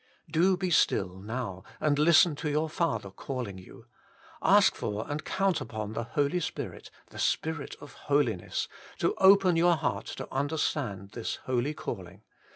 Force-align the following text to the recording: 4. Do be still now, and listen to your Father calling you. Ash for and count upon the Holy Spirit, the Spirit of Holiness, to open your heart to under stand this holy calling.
4. 0.25 0.31
Do 0.41 0.57
be 0.57 0.71
still 0.71 1.19
now, 1.19 1.63
and 1.79 1.99
listen 1.99 2.35
to 2.37 2.49
your 2.49 2.67
Father 2.69 3.11
calling 3.11 3.59
you. 3.59 3.85
Ash 4.41 4.71
for 4.71 5.05
and 5.07 5.23
count 5.23 5.61
upon 5.61 5.93
the 5.93 6.05
Holy 6.05 6.39
Spirit, 6.39 6.89
the 7.11 7.19
Spirit 7.19 7.75
of 7.79 7.93
Holiness, 8.09 8.67
to 8.97 9.13
open 9.19 9.55
your 9.55 9.75
heart 9.75 10.07
to 10.17 10.27
under 10.33 10.57
stand 10.57 11.11
this 11.11 11.35
holy 11.45 11.75
calling. 11.75 12.23